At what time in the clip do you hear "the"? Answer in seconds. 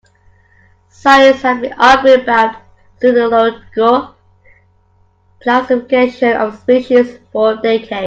3.01-3.13, 6.53-6.57